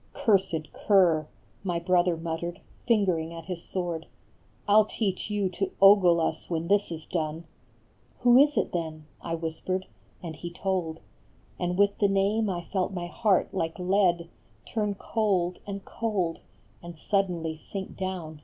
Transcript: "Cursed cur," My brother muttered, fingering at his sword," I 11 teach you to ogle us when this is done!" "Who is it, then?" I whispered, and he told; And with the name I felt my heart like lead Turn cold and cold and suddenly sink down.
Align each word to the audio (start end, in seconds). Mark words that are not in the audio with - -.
"Cursed 0.26 0.74
cur," 0.74 1.26
My 1.64 1.78
brother 1.78 2.14
muttered, 2.14 2.60
fingering 2.86 3.32
at 3.32 3.46
his 3.46 3.62
sword," 3.64 4.06
I 4.68 4.74
11 4.74 4.90
teach 4.90 5.30
you 5.30 5.48
to 5.52 5.70
ogle 5.80 6.20
us 6.20 6.50
when 6.50 6.68
this 6.68 6.92
is 6.92 7.06
done!" 7.06 7.44
"Who 8.20 8.36
is 8.36 8.58
it, 8.58 8.72
then?" 8.74 9.06
I 9.22 9.34
whispered, 9.36 9.86
and 10.22 10.36
he 10.36 10.50
told; 10.50 11.00
And 11.58 11.78
with 11.78 11.96
the 11.96 12.08
name 12.08 12.50
I 12.50 12.60
felt 12.64 12.92
my 12.92 13.06
heart 13.06 13.54
like 13.54 13.78
lead 13.78 14.28
Turn 14.66 14.96
cold 14.96 15.60
and 15.66 15.82
cold 15.82 16.40
and 16.82 16.98
suddenly 16.98 17.56
sink 17.56 17.96
down. 17.96 18.42